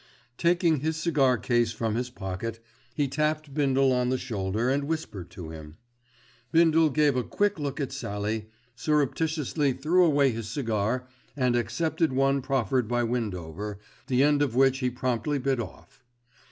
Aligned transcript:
Taking 0.39 0.79
his 0.79 0.97
cigar 0.97 1.37
case 1.37 1.71
from 1.71 1.93
his 1.93 2.09
pocket, 2.09 2.59
he 2.95 3.07
tapped 3.07 3.53
Bindle 3.53 3.91
on 3.91 4.09
the 4.09 4.17
shoulder 4.17 4.67
and 4.67 4.85
whispered 4.85 5.29
to 5.29 5.51
him. 5.51 5.77
Bindle 6.51 6.89
gave 6.89 7.15
a 7.15 7.21
quick 7.23 7.59
look 7.59 7.79
at 7.79 7.91
Sallie, 7.91 8.49
surreptitiously 8.75 9.73
threw 9.73 10.03
away 10.03 10.31
his 10.31 10.49
cigar 10.49 11.07
and 11.37 11.55
accepted 11.55 12.13
one 12.13 12.41
proffered 12.41 12.87
by 12.87 13.03
Windover, 13.03 13.77
the 14.07 14.23
end 14.23 14.41
of 14.41 14.55
which 14.55 14.79
he 14.79 14.89
promptly 14.89 15.37
bit 15.37 15.59
off. 15.59 16.03